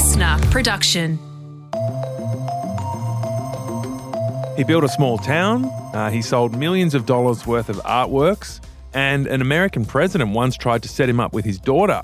[0.00, 1.18] listener production.
[4.56, 8.60] He built a small town, uh, he sold millions of dollars worth of artworks,
[8.94, 12.02] and an American president once tried to set him up with his daughter.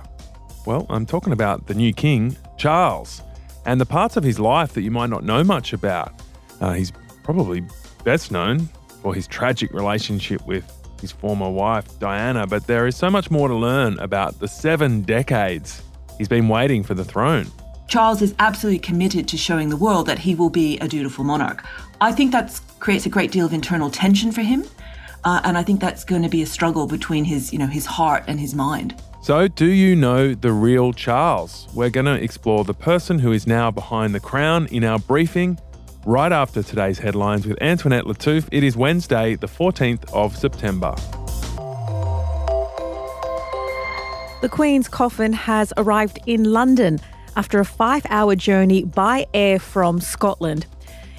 [0.66, 3.22] Well, I'm talking about the new king, Charles,
[3.64, 6.12] and the parts of his life that you might not know much about.
[6.60, 6.92] Uh, he's
[7.24, 7.64] probably
[8.04, 8.68] best known
[9.00, 10.70] for his tragic relationship with
[11.00, 15.00] his former wife, Diana, but there is so much more to learn about the seven
[15.00, 15.82] decades
[16.18, 17.46] he's been waiting for the throne.
[17.88, 21.64] Charles is absolutely committed to showing the world that he will be a dutiful monarch.
[22.00, 24.64] I think that creates a great deal of internal tension for him,
[25.24, 27.86] uh, and I think that's going to be a struggle between his, you know, his
[27.86, 29.00] heart and his mind.
[29.22, 31.68] So, do you know the real Charles?
[31.74, 35.58] We're going to explore the person who is now behind the crown in our briefing
[36.04, 38.48] right after today's headlines with Antoinette Lattouf.
[38.52, 40.94] It is Wednesday, the 14th of September.
[44.42, 47.00] The Queen's coffin has arrived in London
[47.36, 50.66] after a five hour journey by air from Scotland.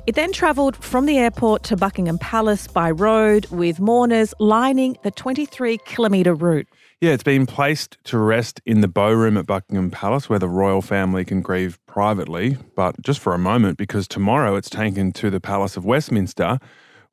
[0.07, 5.11] It then travelled from the airport to Buckingham Palace by road, with mourners lining the
[5.11, 6.67] 23 kilometre route.
[7.01, 10.49] Yeah, it's been placed to rest in the Bow Room at Buckingham Palace where the
[10.49, 15.29] royal family can grieve privately, but just for a moment because tomorrow it's taken to
[15.29, 16.57] the Palace of Westminster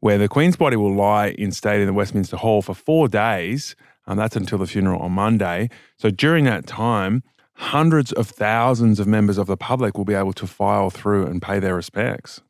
[0.04, 3.74] where the Queen's body will lie in state in the Westminster Hall for four days.
[4.06, 5.70] And that's until the funeral on Monday.
[5.96, 7.22] So during that time,
[7.56, 11.40] hundreds of thousands of members of the public will be able to file through and
[11.40, 12.40] pay their respects.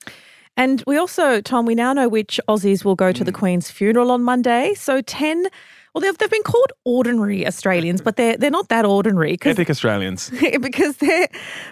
[0.56, 3.38] And we also, Tom, we now know which Aussies will go to the mm.
[3.38, 4.74] Queen's funeral on Monday.
[4.74, 5.48] So 10
[5.94, 9.38] well, they've, they've been called ordinary Australians, but they're they're not that ordinary.
[9.40, 10.28] Epic Australians.
[10.60, 11.28] because they're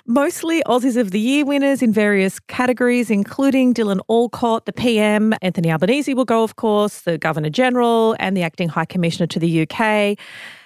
[0.07, 5.73] mostly Aussies of the Year winners in various categories, including Dylan Alcott, the PM, Anthony
[5.73, 9.63] Albanese will go, of course, the Governor General, and the Acting High Commissioner to the
[9.63, 10.17] UK.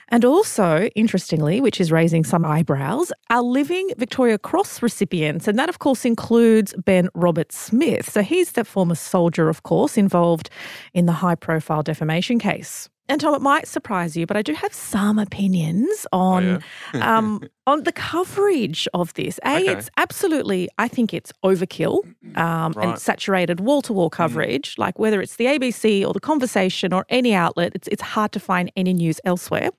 [0.09, 5.49] And also, interestingly, which is raising some eyebrows, our living Victoria Cross recipients.
[5.49, 8.09] And that, of course, includes Ben Roberts-Smith.
[8.11, 10.49] So he's the former soldier, of course, involved
[10.95, 12.89] in the high profile defamation case.
[13.09, 16.59] And Tom, it might surprise you, but I do have some opinions on Oh,
[16.99, 17.19] yeah?
[17.19, 19.39] um, on the coverage of this.
[19.45, 19.73] A, Okay.
[19.73, 22.05] it's absolutely, I think it's overkill
[22.37, 22.89] um, Right.
[22.89, 24.75] and saturated wall to wall coverage.
[24.77, 28.41] Like whether it's the ABC or the Conversation or any outlet, it's it's hard to
[28.41, 29.71] find any news elsewhere.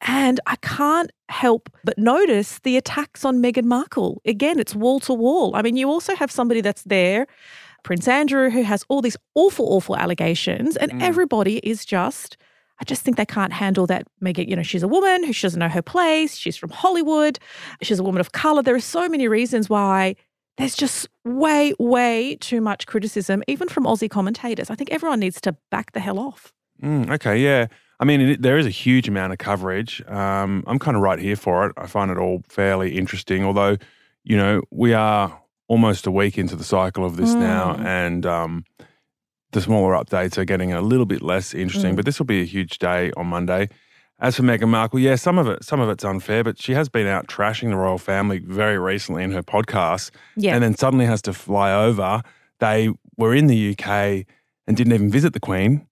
[0.00, 4.20] And I can't help but notice the attacks on Meghan Markle.
[4.24, 5.54] Again, it's wall to wall.
[5.54, 7.26] I mean, you also have somebody that's there,
[7.84, 12.36] Prince Andrew, who has all these awful, awful allegations, and everybody is just.
[12.80, 14.06] I just think they can't handle that.
[14.22, 16.36] Meghan, you know, she's a woman who she doesn't know her place.
[16.36, 17.38] She's from Hollywood.
[17.82, 18.62] She's a woman of color.
[18.62, 20.16] There are so many reasons why
[20.58, 24.68] there's just way, way too much criticism, even from Aussie commentators.
[24.70, 26.52] I think everyone needs to back the hell off.
[26.82, 27.68] Mm, okay, yeah.
[28.00, 30.02] I mean, it, there is a huge amount of coverage.
[30.08, 31.72] Um, I'm kind of right here for it.
[31.76, 33.76] I find it all fairly interesting, although,
[34.24, 37.84] you know, we are almost a week into the cycle of this now, Mm.
[37.84, 38.64] and um,
[39.52, 41.92] the smaller updates are getting a little bit less interesting.
[41.92, 41.96] Mm.
[41.96, 43.68] But this will be a huge day on Monday.
[44.18, 46.88] As for Meghan Markle, yeah, some of it, some of it's unfair, but she has
[46.88, 50.54] been out trashing the royal family very recently in her podcast, Yeah.
[50.54, 52.22] and then suddenly has to fly over.
[52.60, 54.24] They were in the UK
[54.66, 55.86] and didn't even visit the Queen,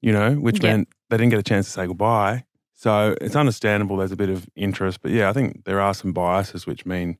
[0.00, 0.70] you know, which Yeah.
[0.70, 2.44] meant they didn't get a chance to say goodbye.
[2.72, 6.12] So it's understandable there's a bit of interest, but yeah, I think there are some
[6.12, 7.18] biases which mean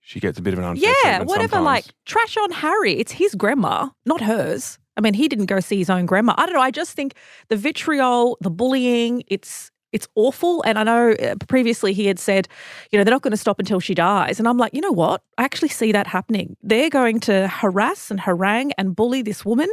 [0.00, 1.48] she gets a bit of an unfair Yeah, whatever.
[1.56, 1.64] sometimes.
[1.64, 2.94] Like trash on Harry.
[2.94, 4.78] It's his grandma, not hers.
[5.00, 6.34] I mean, he didn't go see his own grandma.
[6.36, 6.60] I don't know.
[6.60, 7.14] I just think
[7.48, 10.62] the vitriol, the bullying, it's it's awful.
[10.62, 12.46] And I know uh, previously he had said,
[12.92, 14.38] you know, they're not going to stop until she dies.
[14.38, 15.22] And I'm like, you know what?
[15.36, 16.56] I actually see that happening.
[16.62, 19.68] They're going to harass and harangue and bully this woman.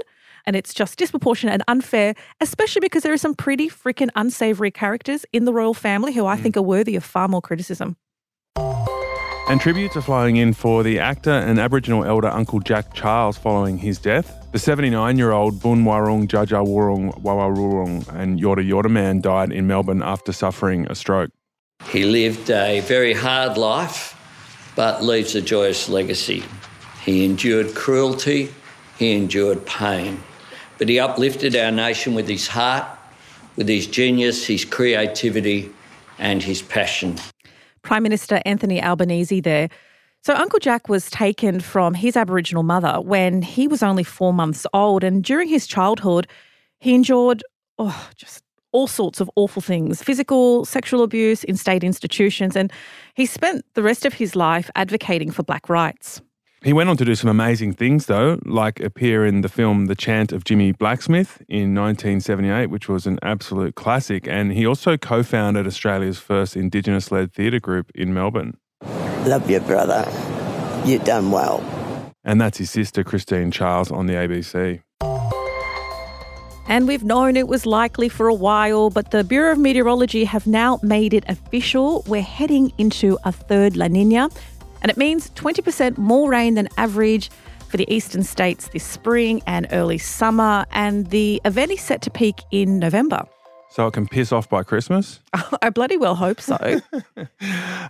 [0.48, 5.24] And it's just disproportionate and unfair, especially because there are some pretty freaking unsavory characters
[5.34, 7.98] in the royal family who I think are worthy of far more criticism.
[9.50, 13.78] And tributes are flowing in for the actor and Aboriginal elder Uncle Jack Charles following
[13.78, 14.46] his death.
[14.52, 19.66] The 79 year old Boon Wurrung Jaja Wurrung Woiwurrung and Yorta Yorta man died in
[19.66, 21.31] Melbourne after suffering a stroke.
[21.90, 24.19] He lived a very hard life,
[24.75, 26.44] but leaves a joyous legacy.
[27.06, 28.54] He endured cruelty,
[29.00, 30.22] he endured pain,
[30.77, 32.86] but he uplifted our nation with his heart,
[33.56, 35.72] with his genius, his creativity,
[36.19, 37.18] and his passion.
[37.88, 39.69] Prime Minister Anthony Albanese there.
[40.22, 44.68] So, Uncle Jack was taken from his Aboriginal mother when he was only four months
[44.74, 45.06] old.
[45.06, 46.28] And during his childhood,
[46.80, 47.45] he endured
[47.80, 48.44] oh, just
[48.74, 52.57] all sorts of awful things physical, sexual abuse in state institutions.
[52.57, 52.74] And
[53.16, 56.22] he spent the rest of his life advocating for black rights.
[56.63, 59.95] He went on to do some amazing things, though, like appear in the film The
[59.95, 64.27] Chant of Jimmy Blacksmith in 1978, which was an absolute classic.
[64.27, 68.57] And he also co founded Australia's first Indigenous led theatre group in Melbourne.
[69.25, 70.04] Love you, brother.
[70.83, 71.63] You've done well.
[72.24, 74.81] And that's his sister, Christine Charles, on the ABC.
[76.68, 80.45] And we've known it was likely for a while, but the Bureau of Meteorology have
[80.48, 82.03] now made it official.
[82.07, 84.30] We're heading into a third La Nina,
[84.81, 87.29] and it means 20% more rain than average
[87.68, 90.65] for the eastern states this spring and early summer.
[90.71, 93.25] And the event is set to peak in November.
[93.69, 95.19] So it can piss off by Christmas?
[95.62, 96.57] I bloody well hope so.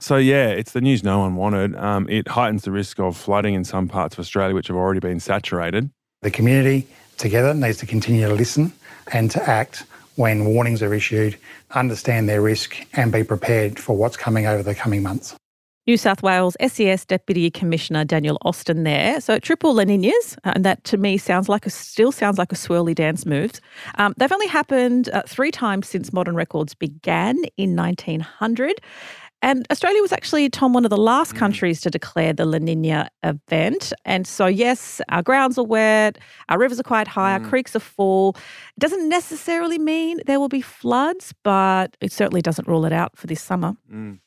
[0.01, 1.75] so, yeah, it's the news no one wanted.
[1.75, 4.99] Um, it heightens the risk of flooding in some parts of Australia, which have already
[4.99, 5.89] been saturated.
[6.23, 6.87] The community
[7.17, 8.73] together needs to continue to listen
[9.13, 9.85] and to act
[10.15, 11.37] when warnings are issued,
[11.71, 15.35] understand their risk, and be prepared for what's coming over the coming months.
[15.87, 19.21] New South Wales SES Deputy Commissioner Daniel Austin there.
[19.21, 22.51] So triple La Ninas, uh, and that to me sounds like a still sounds like
[22.51, 23.61] a swirly dance moves.
[23.95, 28.81] Um, they've only happened uh, three times since modern records began in 1900.
[29.41, 31.37] And Australia was actually, Tom, one of the last mm.
[31.37, 33.93] countries to declare the La Nina event.
[34.03, 36.17] And so, yes, our grounds are wet,
[36.49, 37.43] our rivers are quite high, mm.
[37.43, 38.35] our creeks are full.
[38.75, 43.15] It doesn't necessarily mean there will be floods, but it certainly doesn't rule it out
[43.15, 43.77] for this summer.
[43.89, 44.19] Mm.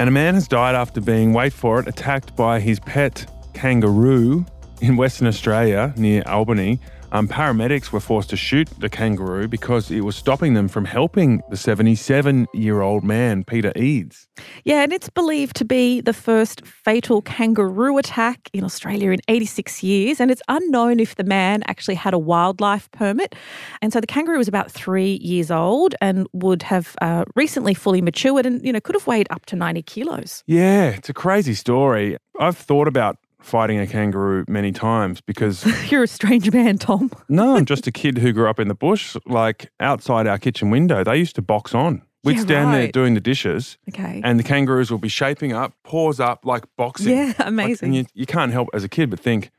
[0.00, 4.46] And a man has died after being, wait for it, attacked by his pet kangaroo
[4.80, 6.80] in Western Australia near Albany.
[7.12, 11.42] Um, paramedics were forced to shoot the kangaroo because it was stopping them from helping
[11.50, 14.28] the 77 year old man, Peter Eades.
[14.64, 19.82] Yeah, and it's believed to be the first fatal kangaroo attack in Australia in 86
[19.82, 20.20] years.
[20.20, 23.34] And it's unknown if the man actually had a wildlife permit.
[23.82, 28.00] And so the kangaroo was about three years old and would have uh, recently fully
[28.00, 30.44] matured and, you know, could have weighed up to 90 kilos.
[30.46, 32.18] Yeah, it's a crazy story.
[32.38, 37.10] I've thought about fighting a kangaroo many times because you're a strange man, Tom.
[37.28, 39.16] no, I'm just a kid who grew up in the bush.
[39.26, 42.02] Like outside our kitchen window, they used to box on.
[42.22, 42.78] We'd yeah, stand right.
[42.78, 43.78] there doing the dishes.
[43.88, 44.20] Okay.
[44.22, 47.16] And the kangaroos will be shaping up, paws up, like boxing.
[47.16, 47.70] Yeah, amazing.
[47.70, 49.50] Like, and you, you can't help as a kid but think,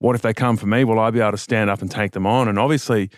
[0.00, 0.82] what if they come for me?
[0.82, 2.48] Will I be able to stand up and take them on?
[2.48, 3.10] And obviously,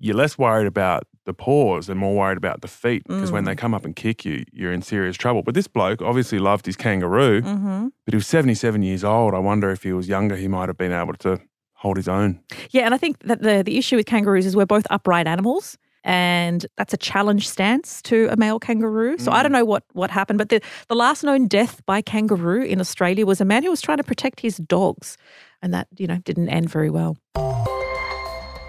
[0.00, 3.34] you're less worried about the paws and more worried about the feet because mm.
[3.34, 3.58] when they mm.
[3.58, 5.42] come up and kick you, you're in serious trouble.
[5.42, 7.88] But this bloke obviously loved his kangaroo, mm-hmm.
[8.04, 9.34] but he was 77 years old.
[9.34, 11.40] I wonder if he was younger, he might have been able to
[11.74, 12.40] hold his own.
[12.70, 15.78] Yeah, and I think that the, the issue with kangaroos is we're both upright animals.
[16.06, 19.16] And that's a challenge stance to a male kangaroo.
[19.16, 19.34] So mm.
[19.34, 22.78] I don't know what, what happened, but the, the last known death by kangaroo in
[22.78, 25.16] Australia was a man who was trying to protect his dogs.
[25.62, 27.16] And that, you know, didn't end very well.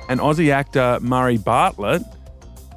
[0.07, 2.03] And Aussie actor Murray Bartlett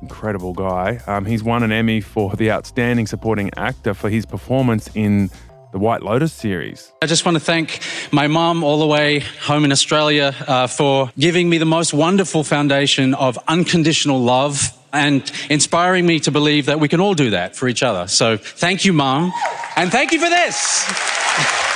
[0.02, 1.00] incredible guy.
[1.06, 5.30] Um, he's won an Emmy for the Outstanding Supporting Actor for his performance in
[5.72, 6.92] the White Lotus series.
[7.02, 7.80] I just want to thank
[8.10, 12.42] my mum all the way home in Australia uh, for giving me the most wonderful
[12.42, 17.54] foundation of unconditional love and inspiring me to believe that we can all do that
[17.54, 18.08] for each other.
[18.08, 19.32] So thank you, mum.
[19.76, 21.67] And thank you for this.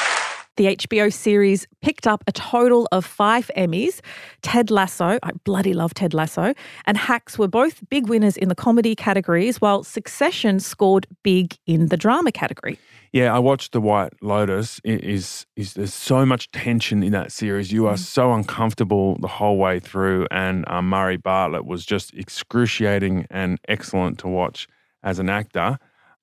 [0.56, 4.00] The HBO series picked up a total of five Emmys.
[4.42, 6.52] Ted Lasso, I bloody love Ted Lasso,
[6.86, 11.86] and Hacks were both big winners in the comedy categories, while Succession scored big in
[11.86, 12.78] the drama category.
[13.12, 14.80] Yeah, I watched The White Lotus.
[14.84, 17.70] It is is there's so much tension in that series.
[17.70, 17.98] You are mm.
[17.98, 24.18] so uncomfortable the whole way through, and um, Murray Bartlett was just excruciating and excellent
[24.20, 24.66] to watch
[25.02, 25.78] as an actor.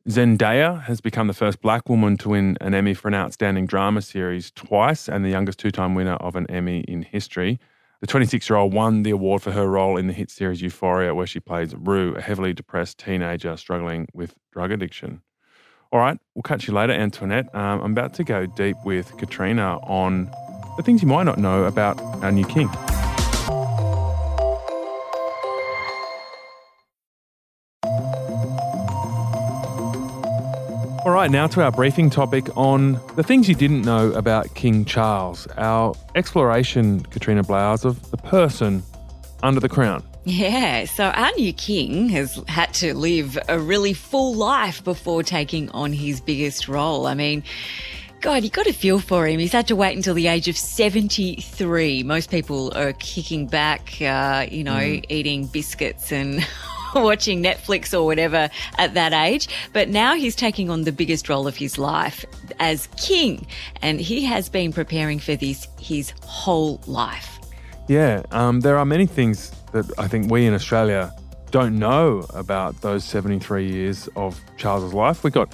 [0.09, 4.01] Zendaya has become the first black woman to win an Emmy for an outstanding drama
[4.01, 7.59] series twice and the youngest two time winner of an Emmy in history.
[8.01, 11.13] The 26 year old won the award for her role in the hit series Euphoria,
[11.13, 15.21] where she plays Rue, a heavily depressed teenager struggling with drug addiction.
[15.91, 17.53] All right, we'll catch you later, Antoinette.
[17.53, 20.25] Um, I'm about to go deep with Katrina on
[20.75, 22.67] the things you might not know about our new king.
[31.05, 34.83] All right, now to our briefing topic on the things you didn't know about King
[34.83, 35.47] Charles.
[35.55, 38.83] Our exploration, Katrina Blowers, of the person
[39.41, 40.03] under the crown.
[40.25, 45.69] Yeah, so our new king has had to live a really full life before taking
[45.69, 47.07] on his biggest role.
[47.07, 47.43] I mean,
[48.19, 49.39] God, you got to feel for him.
[49.39, 52.03] He's had to wait until the age of 73.
[52.03, 55.05] Most people are kicking back, uh, you know, mm.
[55.07, 56.45] eating biscuits and
[56.95, 59.47] watching Netflix or whatever at that age.
[59.73, 62.25] But now he's taking on the biggest role of his life
[62.59, 63.45] as king.
[63.81, 67.39] And he has been preparing for this his whole life.
[67.87, 71.11] Yeah, um, there are many things that I think we in Australia
[71.51, 75.23] don't know about those 73 years of Charles's life.
[75.23, 75.51] We got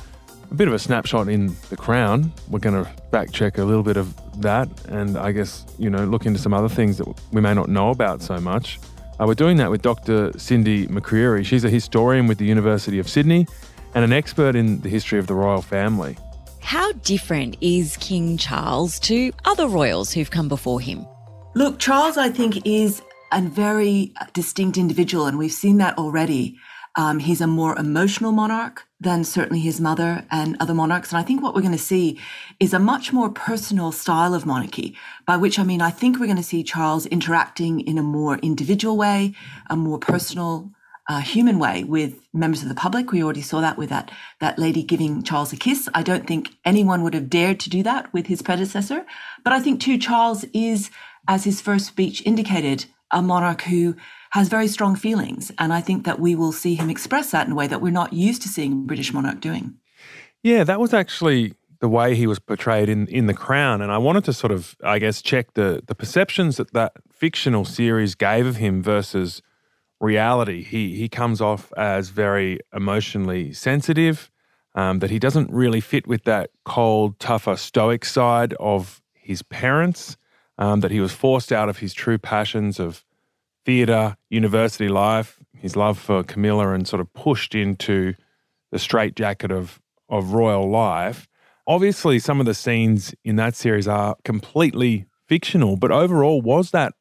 [0.51, 2.31] a bit of a snapshot in The Crown.
[2.49, 6.03] We're going to back check a little bit of that and I guess, you know,
[6.03, 8.79] look into some other things that we may not know about so much.
[9.19, 10.37] Uh, we're doing that with Dr.
[10.37, 11.45] Cindy McCreery.
[11.45, 13.47] She's a historian with the University of Sydney
[13.93, 16.17] and an expert in the history of the royal family.
[16.59, 21.05] How different is King Charles to other royals who've come before him?
[21.53, 26.57] Look, Charles, I think, is a very distinct individual, and we've seen that already.
[26.97, 31.11] Um, he's a more emotional monarch than certainly his mother and other monarchs.
[31.11, 32.19] And I think what we're going to see
[32.59, 36.25] is a much more personal style of monarchy, by which I mean, I think we're
[36.25, 39.33] going to see Charles interacting in a more individual way,
[39.69, 40.71] a more personal,
[41.07, 43.11] uh, human way with members of the public.
[43.11, 44.09] We already saw that with that,
[44.39, 45.87] that lady giving Charles a kiss.
[45.93, 49.05] I don't think anyone would have dared to do that with his predecessor.
[49.43, 50.89] But I think too, Charles is,
[51.27, 53.95] as his first speech indicated, a monarch who
[54.31, 55.51] has very strong feelings.
[55.57, 57.91] And I think that we will see him express that in a way that we're
[57.91, 59.75] not used to seeing a British monarch doing.
[60.43, 63.81] Yeah, that was actually the way he was portrayed in, in The Crown.
[63.81, 67.65] And I wanted to sort of, I guess, check the, the perceptions that that fictional
[67.65, 69.41] series gave of him versus
[69.99, 70.63] reality.
[70.63, 74.29] He, he comes off as very emotionally sensitive,
[74.73, 80.17] um, that he doesn't really fit with that cold, tougher, stoic side of his parents,
[80.57, 83.03] um, that he was forced out of his true passions of
[83.65, 88.13] theatre, university life, his love for Camilla, and sort of pushed into
[88.71, 91.27] the straitjacket of, of royal life.
[91.67, 96.93] Obviously, some of the scenes in that series are completely fictional, but overall, was that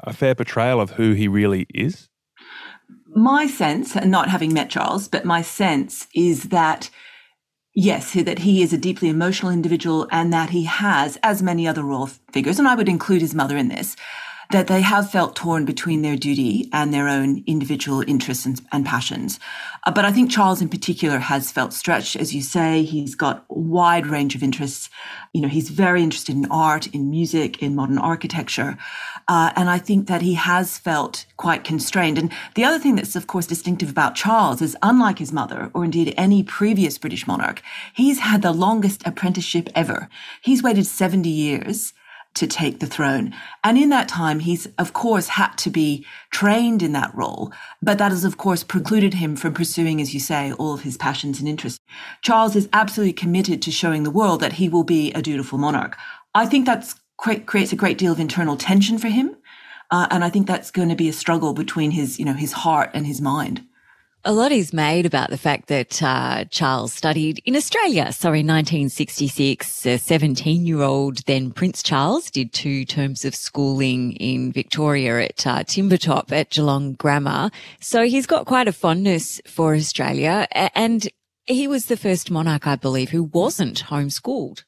[0.00, 2.08] a fair portrayal of who he really is?
[3.14, 6.90] My sense, and not having met Charles, but my sense is that
[7.74, 11.82] yes, that he is a deeply emotional individual and that he has, as many other
[11.82, 13.96] royal figures, and I would include his mother in this,
[14.50, 18.84] that they have felt torn between their duty and their own individual interests and, and
[18.84, 19.38] passions.
[19.84, 22.16] Uh, but I think Charles in particular has felt stretched.
[22.16, 24.90] As you say, he's got a wide range of interests.
[25.32, 28.76] You know, he's very interested in art, in music, in modern architecture.
[29.28, 32.18] Uh, and I think that he has felt quite constrained.
[32.18, 35.84] And the other thing that's, of course, distinctive about Charles is unlike his mother, or
[35.84, 37.62] indeed any previous British monarch,
[37.94, 40.08] he's had the longest apprenticeship ever.
[40.42, 41.92] He's waited 70 years
[42.34, 43.34] to take the throne.
[43.64, 47.52] And in that time, he's, of course, had to be trained in that role.
[47.82, 50.96] But that has, of course, precluded him from pursuing, as you say, all of his
[50.96, 51.80] passions and interests.
[52.22, 55.96] Charles is absolutely committed to showing the world that he will be a dutiful monarch.
[56.34, 59.36] I think that creates a great deal of internal tension for him.
[59.90, 62.52] Uh, and I think that's going to be a struggle between his, you know, his
[62.52, 63.66] heart and his mind.
[64.22, 68.12] A lot is made about the fact that uh, Charles studied in Australia.
[68.12, 74.12] So in 1966, a 17 year old then Prince Charles did two terms of schooling
[74.12, 77.50] in Victoria at uh, Timbertop at Geelong Grammar.
[77.80, 80.46] So he's got quite a fondness for Australia.
[80.52, 81.08] And
[81.46, 84.64] he was the first monarch, I believe, who wasn't homeschooled.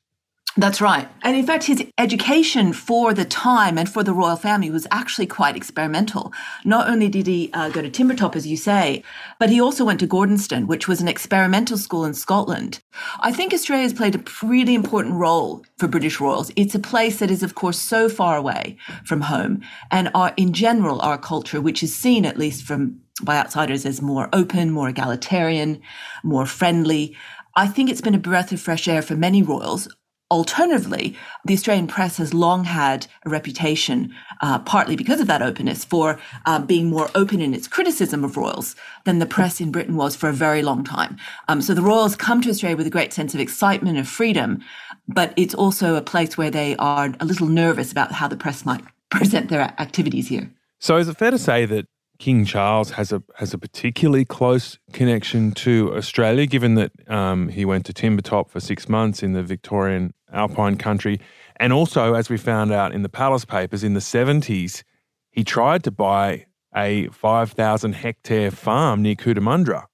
[0.55, 1.09] That's right.
[1.23, 5.27] And in fact, his education for the time and for the royal family was actually
[5.27, 6.31] quite experimental.
[6.63, 9.03] Not only did he uh, go to Timbertop, as you say,
[9.39, 12.81] but he also went to Gordonstoun, which was an experimental school in Scotland.
[13.21, 16.53] I think Australia has played a really important role for British royals.
[16.55, 20.53] It's a place that is, of course, so far away from home and our, in
[20.53, 24.91] general, our culture, which is seen, at least from by outsiders, as more open, more
[24.91, 25.81] egalitarian,
[26.23, 27.17] more friendly.
[27.57, 29.89] I think it's been a breath of fresh air for many royals.
[30.33, 35.85] Alternatively, the Australian press has long had a reputation, uh, partly because of that openness,
[35.85, 38.75] for uh, being more open in its criticism of royals
[39.05, 41.19] than the press in Britain was for a very long time.
[41.49, 44.65] Um, so the royals come to Australia with a great sense of excitement and freedom,
[45.07, 48.65] but it's also a place where they are a little nervous about how the press
[48.65, 50.51] might present their activities here.
[50.81, 51.85] So is it fair to say that
[52.19, 57.65] King Charles has a has a particularly close connection to Australia, given that um, he
[57.65, 61.21] went to Timbertop for six months in the Victorian Alpine country,
[61.57, 64.85] and also, as we found out in the Palace Papers, in the seventies,
[65.31, 69.85] he tried to buy a 5,000 hectare farm near Cootamundra.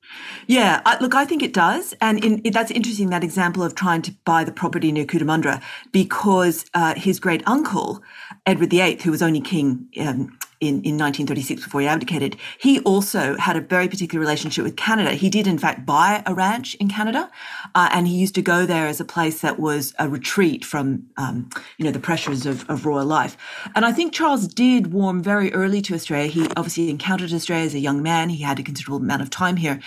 [0.47, 1.95] Yeah, I, look, I think it does.
[2.01, 5.63] And in, it, that's interesting, that example of trying to buy the property near Cootamundra,
[5.93, 8.03] because uh, his great uncle,
[8.47, 13.37] Edward VIII, who was only king um, in, in 1936 before he abdicated, he also
[13.37, 15.13] had a very particular relationship with Canada.
[15.13, 17.31] He did, in fact, buy a ranch in Canada,
[17.75, 21.07] uh, and he used to go there as a place that was a retreat from,
[21.17, 23.37] um, you know, the pressures of, of royal life.
[23.75, 26.31] And I think Charles did warm very early to Australia.
[26.31, 28.29] He obviously encountered Australia as a young man.
[28.31, 29.81] He had a considerable amount of time here.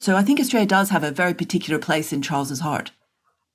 [0.00, 2.92] So I think Australia does have a very particular place in Charles's heart.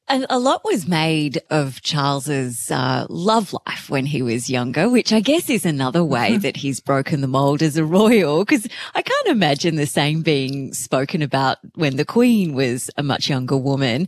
[0.09, 5.13] And a lot was made of Charles's uh, love life when he was younger, which
[5.13, 6.41] I guess is another way mm-hmm.
[6.41, 8.43] that he's broken the mold as a royal.
[8.43, 13.29] Because I can't imagine the same being spoken about when the Queen was a much
[13.29, 14.07] younger woman.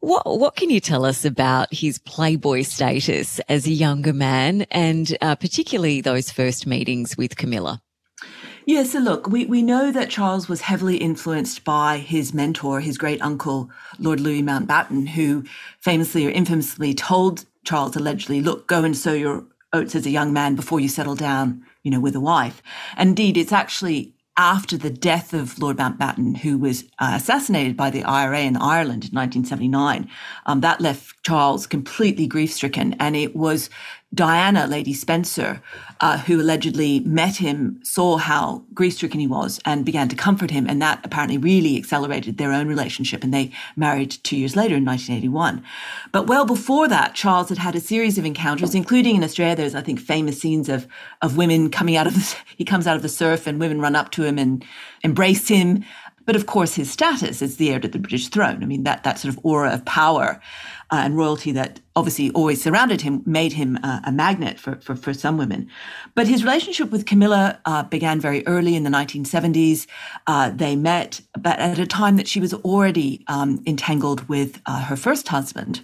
[0.00, 5.16] What What can you tell us about his playboy status as a younger man, and
[5.20, 7.80] uh, particularly those first meetings with Camilla?
[8.68, 12.98] Yeah, so look, we, we know that Charles was heavily influenced by his mentor, his
[12.98, 13.70] great uncle,
[14.00, 15.44] Lord Louis Mountbatten, who
[15.78, 20.32] famously or infamously told Charles allegedly, look, go and sow your oats as a young
[20.32, 22.60] man before you settle down, you know, with a wife.
[22.96, 27.90] And indeed, it's actually after the death of Lord Mountbatten, who was uh, assassinated by
[27.90, 30.10] the IRA in Ireland in 1979,
[30.44, 32.94] um, that left Charles completely grief stricken.
[33.00, 33.68] And it was
[34.14, 35.60] Diana, Lady Spencer,
[36.00, 40.52] uh, who allegedly met him, saw how grief stricken he was, and began to comfort
[40.52, 40.68] him.
[40.68, 43.24] And that apparently really accelerated their own relationship.
[43.24, 45.64] And they married two years later in 1981.
[46.12, 49.56] But well before that, Charles had had a series of encounters, including in Australia.
[49.56, 50.86] There's, I think, famous scenes of,
[51.22, 53.96] of women coming out of the, he comes out of the surf and women run
[53.96, 54.64] up to him and
[55.02, 55.84] embrace him.
[56.26, 59.04] But of course, his status as the heir to the British throne, I mean, that,
[59.04, 60.40] that sort of aura of power
[60.90, 64.94] uh, and royalty that obviously always surrounded him made him uh, a magnet for, for,
[64.94, 65.68] for, some women.
[66.14, 69.86] But his relationship with Camilla uh, began very early in the 1970s.
[70.26, 74.82] Uh, they met, but at a time that she was already um, entangled with uh,
[74.82, 75.80] her first husband.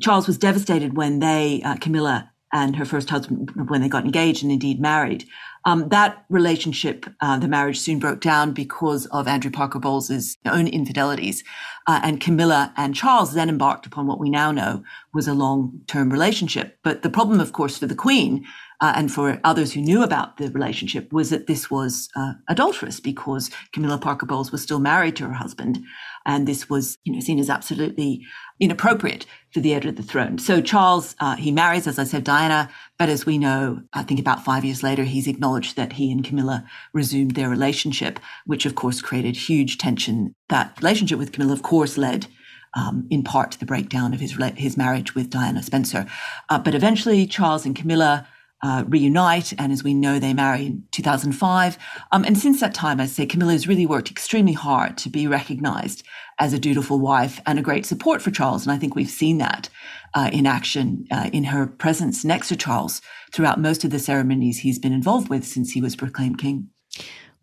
[0.00, 4.42] Charles was devastated when they, uh, Camilla and her first husband, when they got engaged
[4.42, 5.26] and indeed married.
[5.66, 10.66] Um, that relationship, uh, the marriage soon broke down because of Andrew Parker Bowles's own
[10.66, 11.42] infidelities.
[11.86, 15.80] Uh, and Camilla and Charles then embarked upon what we now know was a long
[15.86, 16.78] term relationship.
[16.82, 18.46] But the problem, of course, for the Queen
[18.80, 23.00] uh, and for others who knew about the relationship was that this was uh, adulterous
[23.00, 25.82] because Camilla Parker Bowles was still married to her husband.
[26.26, 28.26] And this was, you know, seen as absolutely
[28.60, 30.38] inappropriate for the heir to the throne.
[30.38, 32.70] So Charles, uh, he marries, as I said, Diana.
[32.98, 36.24] But as we know, I think about five years later, he's acknowledged that he and
[36.24, 40.34] Camilla resumed their relationship, which of course created huge tension.
[40.48, 42.26] That relationship with Camilla, of course, led
[42.74, 46.06] um, in part to the breakdown of his his marriage with Diana Spencer.
[46.48, 48.26] Uh, but eventually, Charles and Camilla
[48.62, 49.52] uh, reunite.
[49.58, 51.78] And as we know, they marry in 2005.
[52.12, 55.26] Um, and since that time, I say Camilla has really worked extremely hard to be
[55.26, 56.02] recognized
[56.38, 58.64] as a dutiful wife and a great support for Charles.
[58.66, 59.68] And I think we've seen that
[60.14, 63.02] uh, in action uh, in her presence next to Charles
[63.32, 66.70] throughout most of the ceremonies he's been involved with since he was proclaimed king.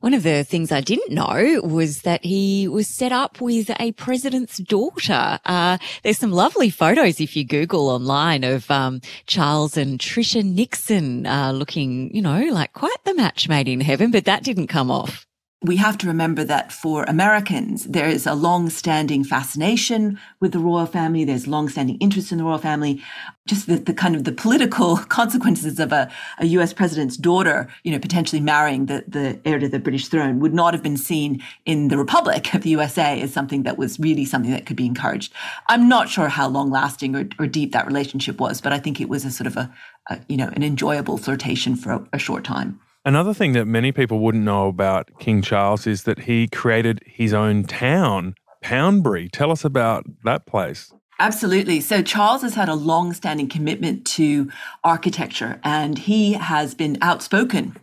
[0.02, 3.92] One of the things I didn't know was that he was set up with a
[3.92, 5.40] president's daughter.
[5.46, 11.28] Uh, there's some lovely photos if you Google online of um, Charles and Tricia Nixon
[11.28, 14.90] uh, looking, you know, like quite the match made in heaven, but that didn't come
[14.90, 15.28] off
[15.64, 20.88] we have to remember that for Americans, there is a long-standing fascination with the royal
[20.88, 21.24] family.
[21.24, 23.04] There's long-standing interest in the royal family.
[23.46, 26.74] Just the, the kind of the political consequences of a, a U.S.
[26.74, 30.74] president's daughter, you know, potentially marrying the, the heir to the British throne would not
[30.74, 34.52] have been seen in the Republic of the USA as something that was really something
[34.52, 35.32] that could be encouraged.
[35.70, 39.10] I'm not sure how long-lasting or, or deep that relationship was, but I think it
[39.10, 39.72] was a sort of a,
[40.10, 42.80] a you know, an enjoyable flirtation for a, a short time.
[43.04, 47.34] Another thing that many people wouldn't know about King Charles is that he created his
[47.34, 49.28] own town, Poundbury.
[49.30, 50.94] Tell us about that place.
[51.20, 51.82] Absolutely.
[51.82, 54.52] So Charles has had a long standing commitment to
[54.84, 57.76] architecture and he has been outspoken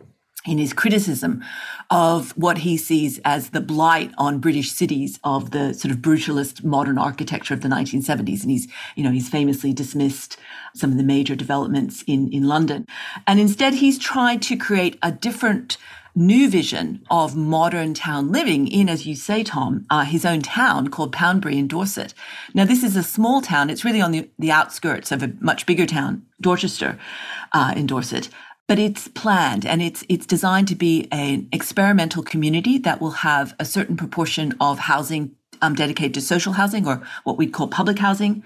[0.45, 1.43] in his criticism
[1.89, 6.63] of what he sees as the blight on British cities of the sort of brutalist
[6.63, 8.41] modern architecture of the 1970s.
[8.41, 10.37] And he's, you know, he's famously dismissed
[10.73, 12.85] some of the major developments in, in London.
[13.27, 15.77] And instead, he's tried to create a different
[16.15, 20.87] new vision of modern town living in, as you say, Tom, uh, his own town
[20.87, 22.13] called Poundbury in Dorset.
[22.53, 23.69] Now, this is a small town.
[23.69, 26.97] It's really on the, the outskirts of a much bigger town, Dorchester,
[27.53, 28.29] uh, in Dorset
[28.69, 33.55] but it's planned and it's it's designed to be an experimental community that will have
[33.57, 37.97] a certain proportion of housing um, dedicated to social housing or what we'd call public
[37.97, 38.43] housing,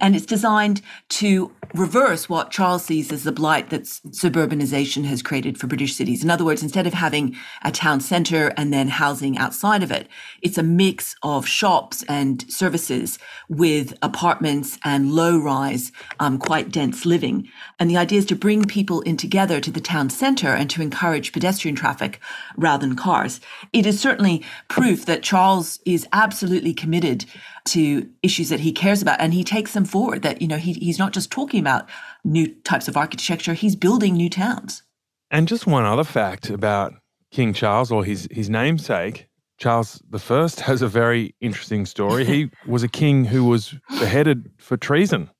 [0.00, 5.58] and it's designed to reverse what Charles sees as the blight that suburbanization has created
[5.58, 6.24] for British cities.
[6.24, 10.08] In other words, instead of having a town center and then housing outside of it,
[10.42, 17.06] it's a mix of shops and services with apartments and low rise, um, quite dense
[17.06, 17.48] living.
[17.78, 20.82] And the idea is to bring people in together to the town center and to
[20.82, 22.20] encourage pedestrian traffic
[22.56, 23.40] rather than cars.
[23.72, 27.26] It is certainly proof that Charles is absolutely committed
[27.64, 30.74] to issues that he cares about and he takes them forward that you know he,
[30.74, 31.88] he's not just talking about
[32.24, 34.82] new types of architecture he's building new towns.
[35.30, 36.94] And just one other fact about
[37.30, 39.28] king charles or his his namesake.
[39.56, 42.24] Charles the first has a very interesting story.
[42.24, 45.30] He was a king who was beheaded for treason.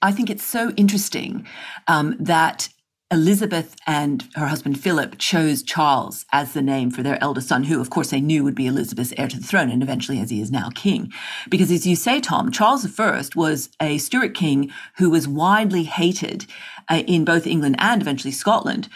[0.00, 1.46] I think it's so interesting
[1.86, 2.68] um, that
[3.12, 7.78] Elizabeth and her husband Philip chose Charles as the name for their eldest son, who,
[7.78, 10.40] of course, they knew would be Elizabeth's heir to the throne, and eventually, as he
[10.40, 11.12] is now king.
[11.50, 16.46] Because, as you say, Tom, Charles I was a Stuart king who was widely hated
[16.88, 18.88] uh, in both England and eventually Scotland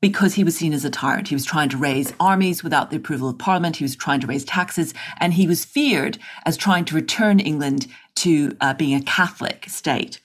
[0.00, 1.28] because he was seen as a tyrant.
[1.28, 3.76] He was trying to raise armies without the approval of Parliament.
[3.76, 7.86] He was trying to raise taxes, and he was feared as trying to return England
[8.16, 10.20] to uh, being a Catholic state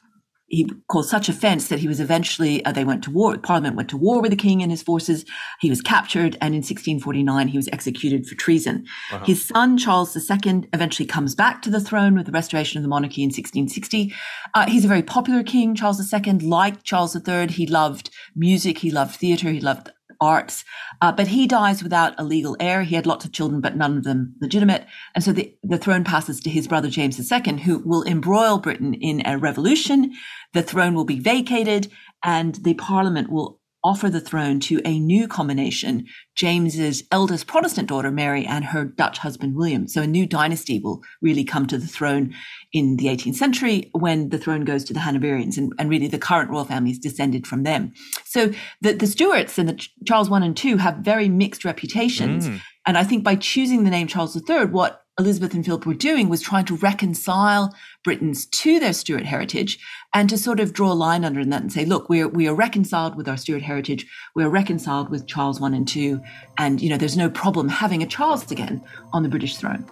[0.55, 3.89] he caused such offense that he was eventually uh, they went to war parliament went
[3.89, 5.25] to war with the king and his forces.
[5.59, 8.85] He was captured and in 1649 he was executed for treason.
[9.11, 9.25] Uh-huh.
[9.25, 12.89] his son charles ii eventually comes back to the throne with the restoration of the
[12.89, 14.13] monarchy in 1660
[14.53, 18.91] uh, he's a very popular king charles ii like charles iii he loved music he
[18.91, 19.91] loved theater he loved
[20.21, 20.63] arts.
[21.01, 22.83] Uh, but he dies without a legal heir.
[22.83, 24.85] He had lots of children, but none of them legitimate.
[25.13, 28.93] And so the, the throne passes to his brother James II, who will embroil Britain
[28.93, 30.13] in a revolution.
[30.53, 31.91] The throne will be vacated
[32.23, 38.09] and the parliament will offer the throne to a new combination, James's eldest Protestant daughter,
[38.09, 39.87] Mary, and her Dutch husband, William.
[39.87, 42.33] So a new dynasty will really come to the throne
[42.73, 46.17] in the 18th century when the throne goes to the Hanoverians, and, and really the
[46.17, 47.93] current royal family is descended from them.
[48.25, 52.49] So the, the Stuarts and the Charles I and II have very mixed reputations.
[52.49, 52.61] Mm.
[52.87, 56.27] And I think by choosing the name Charles III, what Elizabeth and Philip were doing
[56.27, 57.73] was trying to reconcile
[58.03, 59.79] Britons to their Stuart heritage
[60.13, 62.53] and to sort of draw a line under that and say, look, we're, we are
[62.53, 64.05] reconciled with our Stuart heritage.
[64.35, 66.19] We're reconciled with Charles I and II.
[66.57, 69.85] And, you know, there's no problem having a Charles again on the British throne.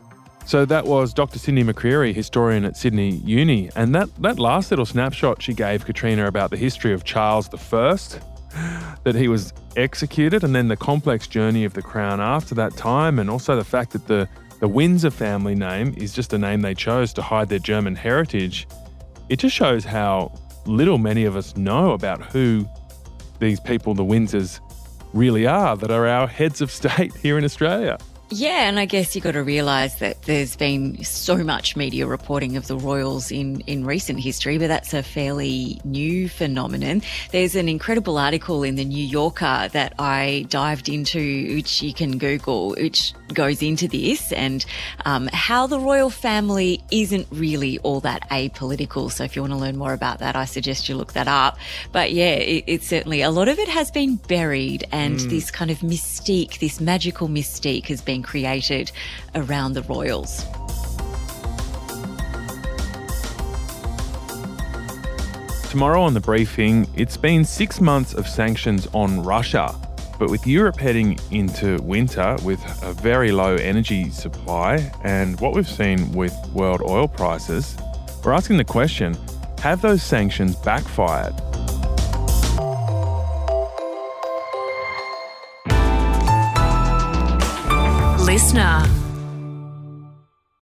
[0.46, 1.40] So that was Dr.
[1.40, 3.70] Cindy McCreery, historian at Sydney Uni.
[3.78, 7.98] And that, that last little snapshot she gave Katrina about the history of Charles I,
[9.06, 13.20] that he was executed, and then the complex journey of the crown after that time,
[13.20, 14.28] and also the fact that the
[14.64, 18.66] the Windsor family name is just a name they chose to hide their German heritage.
[19.28, 20.32] It just shows how
[20.66, 22.66] little many of us know about who
[23.40, 24.62] these people, the Windsors,
[25.12, 27.98] really are that are our heads of state here in Australia.
[28.36, 32.58] Yeah, and I guess you've got to realise that there's been so much media reporting
[32.58, 37.04] of the royals in, in recent history, but that's a fairly new phenomenon.
[37.32, 42.18] There's an incredible article in the New Yorker that I dived into, which you can
[42.18, 44.66] Google, which goes into this and
[45.06, 49.12] um, how the royal family isn't really all that apolitical.
[49.12, 51.60] So if you want to learn more about that, I suggest you look that up.
[51.92, 55.30] But yeah, it, it's certainly a lot of it has been buried, and mm.
[55.30, 58.92] this kind of mystique, this magical mystique, has been created
[59.36, 60.46] around the royals.
[65.70, 69.74] Tomorrow on the briefing, it's been six months of sanctions on Russia.
[70.20, 75.68] But with Europe heading into winter with a very low energy supply and what we've
[75.68, 77.76] seen with world oil prices,
[78.24, 79.18] we're asking the question
[79.60, 81.34] have those sanctions backfired?
[88.34, 89.03] Listener